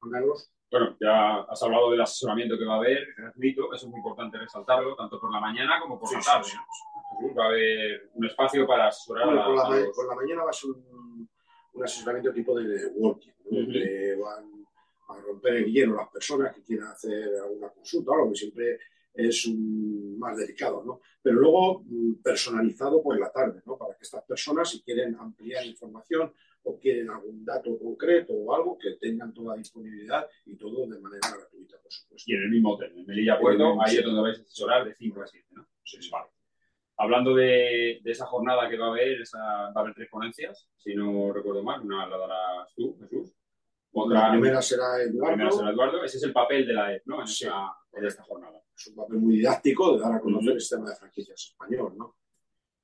Juan 0.00 0.12
Carlos. 0.12 0.50
Bueno, 0.68 0.96
ya 1.00 1.42
has 1.42 1.62
hablado 1.62 1.92
del 1.92 2.00
asesoramiento 2.00 2.58
que 2.58 2.64
va 2.64 2.74
a 2.74 2.78
haber, 2.78 3.14
gratuito, 3.16 3.72
eso 3.72 3.86
es 3.86 3.90
muy 3.90 3.98
importante 3.98 4.38
resaltarlo, 4.38 4.96
tanto 4.96 5.20
por 5.20 5.32
la 5.32 5.38
mañana 5.38 5.80
como 5.80 5.98
por 6.00 6.08
sí, 6.08 6.16
la 6.16 6.22
tarde. 6.22 6.44
Sí. 6.44 6.56
Va 7.36 7.44
a 7.44 7.48
haber 7.48 8.10
un 8.14 8.26
espacio 8.26 8.66
para 8.66 8.88
asesorar 8.88 9.26
bueno, 9.26 9.42
a, 9.42 9.46
por, 9.46 9.54
la, 9.56 9.62
a 9.62 9.92
por 9.94 10.08
la 10.08 10.14
mañana 10.14 10.44
va 10.44 10.50
a 10.50 10.52
ser 10.52 10.70
un, 10.70 11.28
un 11.72 11.84
asesoramiento 11.84 12.32
tipo 12.32 12.58
de 12.58 12.64
networking, 12.64 13.32
¿no? 13.50 13.58
uh 13.58 13.62
-huh. 13.62 14.20
van 14.22 14.56
romper 15.22 15.54
el 15.54 15.72
hielo 15.72 15.96
las 15.96 16.08
personas 16.08 16.54
que 16.54 16.62
quieran 16.62 16.88
hacer 16.88 17.36
alguna 17.42 17.70
consulta, 17.70 18.12
algo 18.12 18.30
que 18.30 18.36
siempre 18.36 18.78
es 19.14 19.48
más 20.18 20.36
delicado, 20.36 20.84
¿no? 20.84 21.00
Pero 21.22 21.36
luego 21.40 21.82
mm, 21.84 22.22
personalizado 22.22 23.02
por 23.02 23.18
la 23.18 23.30
tarde, 23.30 23.62
¿no? 23.64 23.78
Para 23.78 23.94
que 23.94 24.02
estas 24.02 24.24
personas, 24.24 24.70
si 24.70 24.82
quieren 24.82 25.16
ampliar 25.16 25.64
información 25.64 26.32
o 26.64 26.78
quieren 26.78 27.08
algún 27.10 27.44
dato 27.44 27.78
concreto 27.78 28.34
o 28.34 28.54
algo, 28.54 28.76
que 28.76 28.96
tengan 29.00 29.32
toda 29.32 29.56
disponibilidad 29.56 30.26
y 30.44 30.56
todo 30.56 30.86
de 30.86 30.98
manera 30.98 31.28
gratuita, 31.34 31.78
por 31.80 31.92
supuesto. 31.92 32.30
Y 32.30 32.34
en 32.34 32.42
el 32.42 32.50
mismo 32.50 32.74
hotel, 32.74 32.92
en 32.94 33.06
Melilla 33.06 33.38
Puerto, 33.38 33.80
ahí 33.80 33.96
es 33.96 34.04
donde 34.04 34.20
vais 34.20 34.38
a 34.38 34.42
asesorar 34.42 34.84
de 34.84 34.94
5 34.94 35.22
a 35.22 35.26
7, 35.26 35.46
¿no? 35.52 35.66
Sí, 35.82 36.02
sí. 36.02 36.10
Vale. 36.10 36.35
Hablando 36.98 37.34
de, 37.34 38.00
de, 38.02 38.10
esa 38.10 38.26
jornada 38.26 38.68
que 38.68 38.78
va 38.78 38.86
a 38.86 38.90
haber, 38.90 39.20
esa, 39.20 39.38
va 39.38 39.72
a 39.74 39.80
haber 39.80 39.94
tres 39.94 40.08
ponencias, 40.08 40.68
si 40.76 40.94
no 40.94 41.32
recuerdo 41.32 41.62
mal, 41.62 41.80
una 41.82 42.06
la 42.06 42.16
darás 42.16 42.74
tú, 42.74 42.96
Jesús. 43.00 43.32
Otra, 43.92 44.28
la 44.28 44.30
primera 44.32 44.62
será 44.62 45.02
Eduardo. 45.02 45.20
La 45.20 45.32
primera 45.34 45.50
será 45.50 45.70
Eduardo. 45.70 46.04
Ese 46.04 46.16
es 46.18 46.22
el 46.24 46.32
papel 46.32 46.66
de 46.66 46.74
la 46.74 46.94
EP, 46.94 47.02
¿no? 47.06 47.20
En, 47.20 47.26
sí. 47.26 47.44
esta, 47.44 47.72
en 47.92 48.04
esta 48.04 48.22
jornada 48.22 48.60
es 48.76 48.86
un 48.88 48.96
papel 48.96 49.18
muy 49.18 49.36
didáctico 49.36 49.94
de 49.94 50.02
dar 50.02 50.12
a 50.12 50.20
conocer 50.20 50.52
el 50.52 50.60
sistema 50.60 50.90
de 50.90 50.96
franquicias 50.96 51.40
español, 51.40 51.94
¿no? 51.96 52.16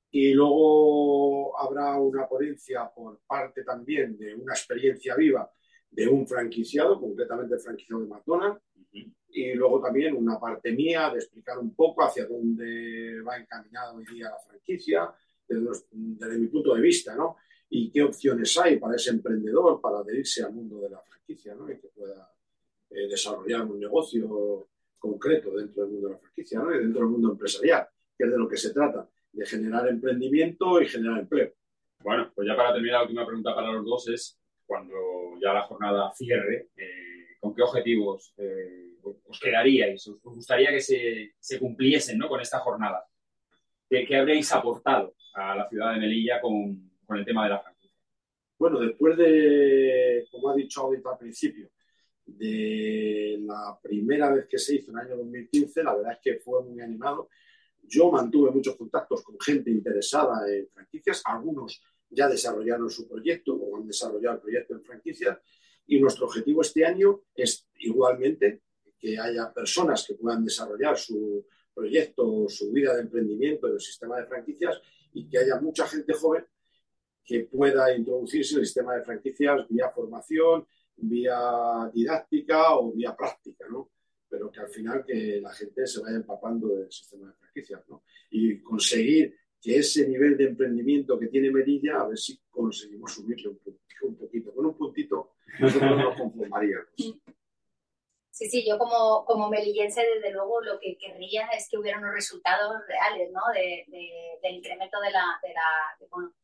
Y 0.09 0.33
luego 0.33 1.59
habrá 1.59 1.99
una 1.99 2.27
ponencia 2.27 2.89
por 2.95 3.19
parte 3.25 3.63
también 3.63 4.17
de 4.17 4.35
una 4.35 4.53
experiencia 4.53 5.15
viva 5.15 5.49
de 5.89 6.07
un 6.07 6.27
franquiciado, 6.27 6.99
concretamente 6.99 7.55
el 7.55 7.61
franquiciado 7.61 8.01
de 8.01 8.07
McDonald's, 8.07 8.61
y 9.33 9.53
luego 9.53 9.81
también 9.81 10.15
una 10.15 10.39
parte 10.39 10.71
mía 10.71 11.09
de 11.09 11.19
explicar 11.19 11.57
un 11.57 11.73
poco 11.75 12.03
hacia 12.03 12.25
dónde 12.27 13.21
va 13.21 13.37
encaminada 13.37 13.93
hoy 13.93 14.05
día 14.05 14.29
la 14.29 14.39
franquicia, 14.39 15.11
desde, 15.47 15.85
desde, 15.91 16.37
mi 16.37 16.47
punto 16.47 16.75
de 16.75 16.81
vista, 16.81 17.15
¿no? 17.15 17.37
Y 17.69 17.91
qué 17.91 18.03
opciones 18.03 18.57
hay 18.59 18.77
para 18.77 18.95
ese 18.95 19.09
emprendedor 19.09 19.81
para 19.81 19.99
adherirse 19.99 20.43
al 20.43 20.53
mundo 20.53 20.79
de 20.79 20.89
la 20.89 21.01
franquicia, 21.01 21.55
¿no? 21.55 21.69
Y 21.69 21.79
que 21.79 21.87
pueda 21.87 22.31
eh, 22.91 23.07
desarrollar 23.07 23.65
un 23.65 23.79
negocio 23.79 24.67
concreto 24.99 25.51
dentro 25.51 25.83
del 25.83 25.91
mundo 25.91 26.07
de 26.07 26.13
la 26.13 26.19
franquicia 26.19 26.59
¿no? 26.59 26.73
y 26.73 26.77
dentro 26.77 27.01
del 27.01 27.09
mundo 27.09 27.31
empresarial, 27.31 27.87
que 28.15 28.23
es 28.23 28.31
de 28.31 28.37
lo 28.37 28.47
que 28.47 28.55
se 28.55 28.71
trata, 28.71 29.09
de 29.31 29.45
generar 29.45 29.87
emprendimiento 29.87 30.79
y 30.79 30.87
generar 30.87 31.19
empleo. 31.19 31.53
Bueno, 32.03 32.31
pues 32.35 32.47
ya 32.47 32.55
para 32.55 32.73
terminar, 32.73 32.99
la 32.99 33.03
última 33.03 33.25
pregunta 33.25 33.55
para 33.55 33.71
los 33.71 33.83
dos 33.83 34.07
es, 34.09 34.39
cuando 34.65 34.93
ya 35.41 35.53
la 35.53 35.63
jornada 35.63 36.13
cierre, 36.13 36.69
eh, 36.77 37.37
¿con 37.39 37.55
qué 37.55 37.63
objetivos 37.63 38.33
eh, 38.37 38.82
os 39.33 39.39
quedaríais? 39.39 40.07
¿Os 40.07 40.21
gustaría 40.21 40.69
que 40.69 40.79
se, 40.79 41.33
se 41.39 41.59
cumpliesen 41.59 42.17
¿no? 42.17 42.29
con 42.29 42.39
esta 42.39 42.59
jornada? 42.59 43.03
¿Qué, 43.89 44.05
¿Qué, 44.05 44.15
habréis 44.15 44.51
aportado 44.53 45.15
a 45.33 45.55
la 45.55 45.67
ciudad 45.67 45.93
de 45.93 45.99
Melilla 45.99 46.39
con, 46.39 46.91
con 47.05 47.17
el 47.17 47.25
tema 47.25 47.43
de 47.43 47.49
la 47.49 47.59
franquicia? 47.59 47.97
Bueno, 48.57 48.79
después 48.79 49.17
de, 49.17 50.25
como 50.31 50.49
ha 50.49 50.55
dicho 50.55 50.81
ahorita 50.81 51.11
al 51.11 51.17
principio, 51.17 51.69
de 52.25 53.39
la 53.41 53.77
primera 53.81 54.31
vez 54.31 54.47
que 54.47 54.57
se 54.57 54.75
hizo 54.75 54.91
en 54.91 54.99
el 54.99 55.05
año 55.07 55.17
2015, 55.17 55.83
la 55.83 55.95
verdad 55.95 56.13
es 56.13 56.19
que 56.21 56.39
fue 56.39 56.63
muy 56.63 56.79
animado. 56.79 57.29
Yo 57.81 58.09
mantuve 58.11 58.51
muchos 58.51 58.77
contactos 58.77 59.23
con 59.23 59.37
gente 59.39 59.69
interesada 59.69 60.49
en 60.49 60.69
franquicias, 60.69 61.21
algunos 61.25 61.81
ya 62.09 62.29
desarrollaron 62.29 62.89
su 62.89 63.09
proyecto 63.09 63.55
o 63.55 63.77
han 63.77 63.87
desarrollado 63.87 64.35
el 64.35 64.41
proyecto 64.41 64.75
en 64.75 64.83
franquicias 64.83 65.39
y 65.87 65.99
nuestro 65.99 66.27
objetivo 66.27 66.61
este 66.61 66.85
año 66.85 67.21
es 67.35 67.67
igualmente 67.79 68.61
que 69.03 69.19
haya 69.19 69.51
personas 69.51 70.05
que 70.07 70.13
puedan 70.13 70.45
desarrollar 70.45 70.97
su 70.97 71.45
proyecto, 71.73 72.47
su 72.47 72.71
vida 72.71 72.95
de 72.95 73.01
emprendimiento 73.01 73.67
en 73.67 73.73
el 73.73 73.81
sistema 73.81 74.17
de 74.17 74.27
franquicias 74.27 74.79
y 75.11 75.27
que 75.27 75.39
haya 75.39 75.59
mucha 75.59 75.85
gente 75.87 76.13
joven 76.13 76.45
que 77.25 77.41
pueda 77.41 77.93
introducirse 77.93 78.53
en 78.53 78.61
el 78.61 78.65
sistema 78.65 78.95
de 78.95 79.03
franquicias 79.03 79.67
vía 79.67 79.89
formación, 79.89 80.65
vía 80.95 81.91
didáctica 81.93 82.77
o 82.77 82.93
vía 82.93 83.13
práctica, 83.13 83.65
¿no? 83.69 83.91
Pero 84.29 84.49
que 84.49 84.61
al 84.61 84.69
final 84.69 85.03
que 85.05 85.41
la 85.41 85.51
gente 85.51 85.85
se 85.85 85.99
vaya 85.99 86.15
empapando 86.15 86.69
del 86.69 86.89
sistema 86.89 87.27
de 87.27 87.33
franquicias, 87.33 87.81
¿no? 87.89 88.05
Y 88.31 88.61
conseguir 88.61 89.35
que 89.61 89.79
ese 89.79 90.07
nivel 90.07 90.37
de 90.37 90.45
emprendimiento 90.45 91.19
que 91.19 91.27
tiene 91.27 91.51
Medilla, 91.51 91.99
a 91.99 92.07
ver 92.07 92.17
si 92.17 92.39
conseguimos 92.49 93.11
subirle 93.13 93.49
un, 93.49 93.59
un 94.03 94.15
poquito. 94.15 94.53
Con 94.53 94.65
un 94.65 94.77
puntito 94.77 95.35
nosotros 95.59 95.97
nos 95.97 96.17
conformaríamos. 96.17 96.87
Sí, 98.43 98.49
sí, 98.49 98.65
yo 98.67 98.77
como, 98.77 99.23
como 99.23 99.47
melillense, 99.47 100.01
desde 100.15 100.31
luego, 100.31 100.59
lo 100.61 100.77
que 100.77 100.97
querría 100.97 101.47
es 101.53 101.69
que 101.69 101.77
hubiera 101.77 101.97
unos 101.97 102.13
resultados 102.13 102.73
reales, 102.85 103.31
¿no? 103.31 103.39
De, 103.53 103.85
de, 103.87 104.37
del 104.41 104.55
incremento 104.55 104.99
de 104.99 105.11
la, 105.11 105.39
de, 105.41 105.53
la, 105.53 105.97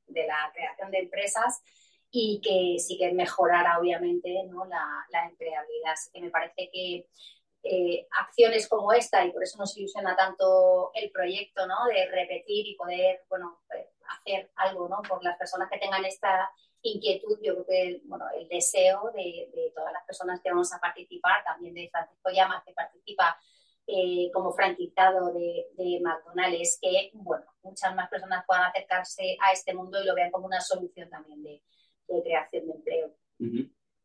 de 0.07 0.25
la 0.25 0.49
creación 0.53 0.91
de 0.91 0.99
empresas 0.99 1.61
y 2.09 2.39
que 2.41 2.79
sí 2.79 2.97
que 2.97 3.11
mejorara 3.11 3.79
obviamente 3.79 4.29
¿no? 4.47 4.63
la, 4.63 5.05
la, 5.09 5.25
empleabilidad. 5.25 5.91
Así 5.91 6.09
que 6.13 6.21
me 6.21 6.29
parece 6.29 6.69
que 6.71 7.05
eh, 7.63 8.07
acciones 8.17 8.69
como 8.69 8.93
esta, 8.93 9.25
y 9.25 9.33
por 9.33 9.43
eso 9.43 9.57
nos 9.57 9.75
ilusiona 9.75 10.15
tanto 10.15 10.91
el 10.93 11.11
proyecto, 11.11 11.67
¿no? 11.67 11.85
de 11.93 12.09
repetir 12.11 12.65
y 12.65 12.75
poder 12.77 13.25
bueno, 13.27 13.59
eh, 13.75 13.89
hacer 14.09 14.51
algo 14.55 14.87
¿no? 14.87 15.01
por 15.07 15.23
las 15.23 15.37
personas 15.37 15.69
que 15.69 15.79
tengan 15.79 16.05
esta 16.05 16.49
inquietud, 16.81 17.39
yo 17.41 17.53
creo 17.53 17.65
que 17.65 18.01
bueno, 18.05 18.25
el 18.37 18.47
deseo 18.47 19.11
de, 19.13 19.49
de 19.53 19.71
todas 19.75 19.91
las 19.91 20.05
personas 20.05 20.39
que 20.41 20.49
vamos 20.49 20.71
a 20.73 20.79
participar, 20.79 21.43
también 21.43 21.73
de 21.73 21.89
Francisco 21.91 22.29
Llamas, 22.31 22.63
que 22.65 22.73
participa 22.73 23.37
eh, 23.87 24.29
como 24.31 24.53
franquizado 24.53 25.33
de, 25.33 25.67
de, 25.73 25.99
McDonald's, 25.99 26.61
es 26.61 26.79
que 26.79 27.09
bueno, 27.13 27.45
muchas 27.63 27.95
más 27.95 28.07
personas 28.09 28.45
puedan 28.45 28.65
acercarse 28.65 29.35
a 29.41 29.51
este 29.51 29.73
mundo 29.73 30.01
y 30.01 30.05
lo 30.05 30.13
vean 30.13 30.31
como 30.31 30.45
una 30.45 30.61
solución 30.61 31.09
también 31.09 31.43
de, 31.43 31.61
de 32.07 32.23
creación 32.23 32.67
de 32.67 32.73
empleo. 32.73 33.15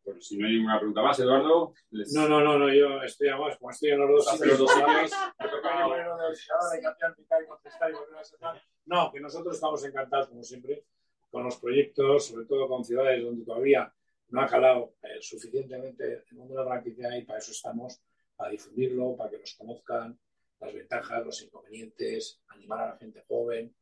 Pues 0.02 0.26
si 0.26 0.38
no 0.38 0.46
hay 0.46 0.54
ninguna 0.54 0.78
pregunta 0.78 1.02
más, 1.02 1.18
Eduardo. 1.18 1.74
No, 1.90 2.28
no, 2.28 2.40
no, 2.40 2.58
no, 2.58 2.72
yo 2.72 3.02
estoy 3.02 3.28
a 3.28 3.36
más, 3.36 3.56
como 3.58 3.70
estoy 3.70 3.90
en 3.90 4.00
los 4.00 4.08
dos, 4.08 4.32
hace 4.32 4.46
los 4.46 4.58
dos 4.58 4.76
años. 4.76 5.10
no, 8.86 9.10
que 9.12 9.20
nosotros 9.20 9.54
estamos 9.54 9.84
encantados, 9.84 10.28
como 10.28 10.42
siempre, 10.42 10.84
con 11.30 11.44
los 11.44 11.56
proyectos, 11.56 12.26
sobre 12.26 12.46
todo 12.46 12.68
con 12.68 12.84
ciudades 12.84 13.22
donde 13.22 13.44
todavía 13.44 13.92
no 14.28 14.40
ha 14.40 14.46
calado 14.46 14.94
eh, 15.02 15.20
suficientemente 15.20 16.24
el 16.30 16.36
mundo 16.36 16.54
de 16.54 16.60
la 16.60 16.66
franquicia 16.66 17.16
y 17.16 17.24
para 17.24 17.38
eso 17.38 17.52
estamos, 17.52 18.00
para 18.36 18.50
difundirlo, 18.50 19.16
para 19.16 19.30
que 19.30 19.38
nos 19.38 19.54
conozcan 19.54 20.18
las 20.60 20.72
ventajas, 20.72 21.26
los 21.26 21.42
inconvenientes, 21.42 22.40
animar 22.48 22.80
a 22.80 22.86
la 22.90 22.96
gente 22.96 23.22
joven, 23.28 23.74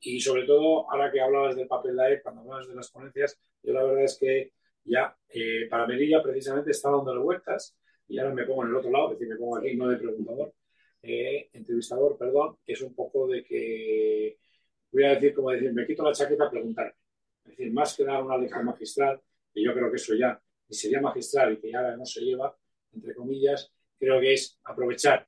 y 0.00 0.20
sobre 0.20 0.44
todo, 0.44 0.90
ahora 0.90 1.10
que 1.10 1.20
hablabas 1.20 1.56
del 1.56 1.66
papel 1.66 1.96
de 1.96 2.04
AEP, 2.04 2.22
cuando 2.22 2.42
hablabas 2.42 2.68
de 2.68 2.74
las 2.74 2.90
ponencias, 2.90 3.38
yo 3.62 3.72
la 3.72 3.82
verdad 3.82 4.04
es 4.04 4.16
que 4.18 4.52
ya 4.84 5.16
eh, 5.28 5.66
para 5.68 5.86
Melilla 5.86 6.22
precisamente 6.22 6.70
estaba 6.70 6.96
dando 6.98 7.22
vueltas 7.22 7.76
y 8.06 8.18
ahora 8.18 8.32
me 8.32 8.44
pongo 8.44 8.64
en 8.64 8.70
el 8.70 8.76
otro 8.76 8.90
lado, 8.90 9.12
es 9.12 9.18
decir, 9.18 9.28
me 9.28 9.36
pongo 9.36 9.58
aquí 9.58 9.76
no 9.76 9.88
de 9.88 9.96
preguntador, 9.96 10.54
entrevistador, 11.02 12.16
perdón, 12.18 12.58
es 12.66 12.80
un 12.82 12.94
poco 12.94 13.26
de 13.26 13.44
que, 13.44 14.38
voy 14.92 15.04
a 15.04 15.14
decir, 15.14 15.34
como 15.34 15.50
decir, 15.50 15.72
me 15.72 15.86
quito 15.86 16.02
la 16.02 16.12
chaqueta 16.12 16.44
a 16.44 16.50
preguntarme. 16.50 16.94
Es 17.44 17.56
decir, 17.56 17.72
más 17.72 17.96
que 17.96 18.04
dar 18.04 18.22
una 18.22 18.36
lección 18.36 18.64
magistral, 18.64 19.20
que 19.52 19.62
yo 19.62 19.72
creo 19.74 19.90
que 19.90 19.96
eso 19.96 20.14
ya 20.14 20.40
ni 20.68 20.76
sería 20.76 21.00
magistral 21.00 21.54
y 21.54 21.60
que 21.60 21.70
ya 21.70 21.96
no 21.96 22.04
se 22.04 22.20
lleva, 22.20 22.56
entre 22.92 23.14
comillas, 23.14 23.72
creo 23.98 24.20
que 24.20 24.34
es 24.34 24.58
aprovechar 24.64 25.26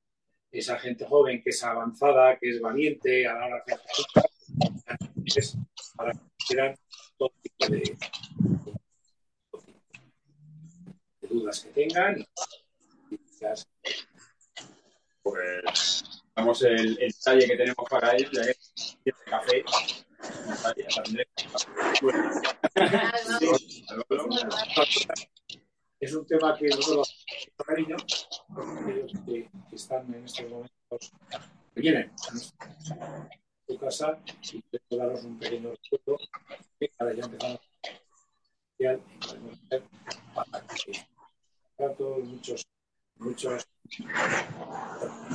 esa 0.50 0.78
gente 0.78 1.06
joven 1.06 1.42
que 1.42 1.50
es 1.50 1.62
avanzada, 1.62 2.38
que 2.38 2.50
es 2.50 2.60
valiente 2.60 3.26
a 3.26 3.34
la 3.34 3.46
hora 3.46 3.64
de 3.66 3.74
hacer 3.74 5.60
para 5.96 6.12
que 6.12 6.74
todo 7.16 7.32
tipo 7.42 7.66
de, 7.68 7.96
de, 11.20 11.28
dudas 11.28 11.60
que 11.60 11.70
tengan. 11.70 12.24
Pues 15.22 16.22
damos 16.34 16.62
el, 16.62 16.98
el 17.00 17.12
detalle 17.12 17.46
que 17.46 17.56
tenemos 17.56 17.88
para 17.88 18.16
ellos, 18.16 18.30
ya 18.32 18.44
que 18.44 18.54
tiene 19.02 19.18
café. 19.26 19.64
Es 26.00 26.14
un 26.14 26.26
tema 26.26 26.56
que 26.56 26.68
nosotros 26.68 27.26
cariño, 27.66 27.96
aquellos 28.80 29.12
que, 29.26 29.50
que 29.68 29.76
están 29.76 30.14
en 30.14 30.24
estos 30.24 30.48
momentos, 30.48 31.12
que 31.74 31.80
vienen 31.80 32.10
tu 33.66 33.78
casa 33.78 34.18
y 34.52 34.62
quiero 34.62 34.84
daros 34.90 35.24
un 35.24 35.38
pequeño 35.38 35.70
recuerdo 35.70 36.18
que 36.78 36.90
ahora 36.98 37.14
ya 37.14 37.24
empezamos 37.24 37.60
podemos 38.80 39.58
hacer 39.64 39.82
para 41.76 41.94
todos 41.94 42.24
muchos 42.24 42.66
muchos 43.20 43.68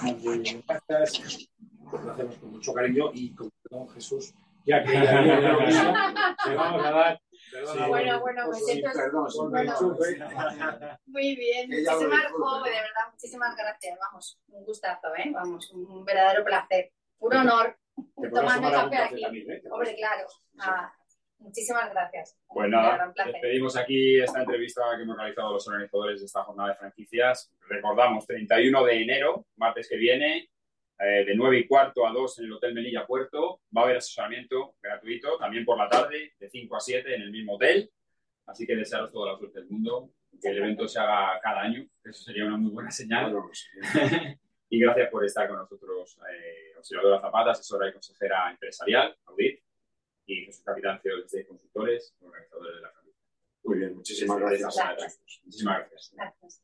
de 0.04 0.64
cartas 0.68 1.50
lo 1.92 2.12
hacemos 2.12 2.38
con 2.38 2.52
mucho 2.52 2.74
cariño 2.74 3.12
y 3.14 3.34
con 3.34 3.50
don 3.70 3.88
Jesús 3.90 4.34
ya 4.66 4.84
que 4.84 4.94
ya 4.94 5.22
le 5.22 6.56
vamos 6.56 6.86
a 6.86 6.92
dar 6.92 7.22
Sí, 7.64 7.80
bueno, 7.88 8.20
bueno, 8.20 8.50
me 8.50 8.60
siento 8.60 8.90
perdón, 8.94 9.28
bueno, 9.50 9.74
Muy 11.06 11.36
bien, 11.36 11.70
muchísimas, 11.70 12.26
oh, 12.38 12.64
de 12.64 12.72
verdad, 12.72 13.12
muchísimas 13.12 13.56
gracias. 13.56 13.98
Vamos, 14.00 14.40
un 14.50 14.66
gustazo, 14.66 15.16
¿eh? 15.16 15.32
Vamos, 15.32 15.72
un 15.72 16.04
verdadero 16.04 16.44
placer, 16.44 16.92
un 17.20 17.34
honor. 17.34 17.78
Tomando 18.34 18.72
café 18.72 18.98
aquí. 18.98 19.22
También, 19.22 19.52
¿eh? 19.52 19.62
Hombre, 19.72 19.96
claro. 19.96 20.28
Ah, 20.60 20.94
Muchísimas 21.40 21.92
gracias. 21.92 22.38
Pues 22.48 22.70
nada, 22.70 23.14
despedimos 23.26 23.78
aquí 23.78 24.20
esta 24.20 24.40
entrevista 24.40 24.82
que 24.96 25.04
hemos 25.04 25.18
realizado 25.18 25.54
los 25.54 25.68
organizadores 25.68 26.20
de 26.20 26.26
esta 26.26 26.44
jornada 26.44 26.70
de 26.70 26.76
franquicias. 26.76 27.52
Recordamos, 27.68 28.26
31 28.26 28.84
de 28.86 29.02
enero, 29.02 29.46
martes 29.58 29.88
que 29.88 29.98
viene, 29.98 30.50
eh, 30.98 31.26
de 31.26 31.36
9 31.36 31.60
y 31.60 31.68
cuarto 31.68 32.08
a 32.08 32.12
2 32.12 32.40
en 32.40 32.46
el 32.46 32.54
Hotel 32.54 32.74
Melilla 32.74 33.06
Puerto. 33.06 33.62
Va 33.76 33.82
a 33.82 33.84
haber 33.86 33.98
asesoramiento 33.98 34.76
gratuito, 34.82 35.38
también 35.38 35.66
por 35.66 35.78
la 35.78 35.90
tarde, 35.90 36.34
de 36.40 36.50
5 36.50 36.76
a 36.76 36.80
7 36.80 37.16
en 37.16 37.22
el 37.22 37.32
mismo 37.32 37.56
hotel. 37.56 37.92
Así 38.46 38.66
que 38.66 38.76
desearos 38.76 39.12
toda 39.12 39.34
la 39.34 39.38
suerte 39.38 39.60
del 39.60 39.70
mundo, 39.70 40.12
que 40.42 40.50
el 40.50 40.58
evento 40.58 40.88
se 40.88 41.00
haga 41.00 41.40
cada 41.42 41.62
año. 41.62 41.86
Eso 42.04 42.24
sería 42.24 42.46
una 42.46 42.58
muy 42.58 42.72
buena 42.72 42.92
señal. 42.92 43.36
y 44.70 44.80
gracias 44.80 45.10
por 45.10 45.26
estar 45.26 45.48
con 45.48 45.58
nosotros, 45.58 46.18
eh, 46.32 46.78
observadora 46.78 47.22
Zapata, 47.22 47.52
asesora 47.52 47.90
y 47.90 47.94
consejera 47.94 48.52
empresarial, 48.52 49.16
Audit, 49.26 49.60
y 50.26 50.46
Jesús 50.46 50.64
Capitán, 50.64 51.00
CEO 51.02 51.24
de 51.24 51.46
Consultores, 51.46 52.16
organizadores 52.22 52.76
de 52.76 52.82
la 52.82 52.92
familia. 52.92 53.20
Muy 53.64 53.78
bien, 53.80 53.96
muchísimas 53.96 54.40
gracias. 54.40 54.76
Muchísimas 55.44 55.78
gracias. 55.80 56.12
gracias. 56.14 56.64